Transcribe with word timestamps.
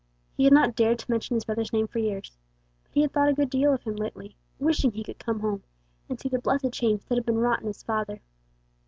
He 0.35 0.45
had 0.45 0.53
not 0.53 0.75
dared 0.75 0.97
to 0.97 1.11
mention 1.11 1.35
his 1.35 1.45
brother's 1.45 1.71
name 1.71 1.85
for 1.87 1.99
years, 1.99 2.35
but 2.81 2.91
he 2.91 3.01
had 3.03 3.11
thought 3.13 3.29
a 3.29 3.33
good 3.33 3.51
deal 3.51 3.71
of 3.71 3.83
him 3.83 3.95
lately, 3.95 4.35
wishing 4.57 4.91
he 4.93 5.03
could 5.03 5.19
come 5.19 5.41
home, 5.41 5.61
and 6.09 6.19
see 6.19 6.27
the 6.27 6.39
blessed 6.41 6.71
change 6.73 7.05
that 7.05 7.19
had 7.19 7.25
been 7.27 7.37
wrought 7.37 7.61
in 7.61 7.67
his 7.67 7.83
father. 7.83 8.19